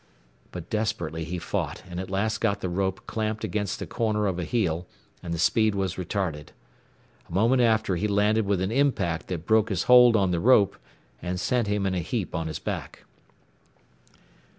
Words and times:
But 0.51 0.71
desperately 0.71 1.25
he 1.25 1.37
fought, 1.37 1.83
and 1.87 1.99
at 1.99 2.09
last 2.09 2.41
got 2.41 2.61
the 2.61 2.69
rope 2.69 3.05
clamped 3.05 3.43
against 3.43 3.77
the 3.77 3.85
corner 3.85 4.25
of 4.25 4.39
a 4.39 4.43
heel, 4.45 4.87
and 5.21 5.31
the 5.31 5.37
speed 5.37 5.75
was 5.75 5.93
retarded. 5.93 6.53
A 7.29 7.33
moment 7.35 7.61
after 7.61 7.95
he 7.95 8.07
landed 8.07 8.47
with 8.47 8.61
an 8.61 8.71
impact 8.71 9.27
that 9.27 9.45
broke 9.45 9.69
his 9.69 9.83
hold 9.83 10.15
on 10.15 10.31
the 10.31 10.39
rope 10.39 10.75
and 11.21 11.39
sent 11.39 11.67
him 11.67 11.85
in 11.85 11.93
a 11.93 11.99
heap 11.99 12.33
on 12.33 12.47
his 12.47 12.57
back. 12.57 13.03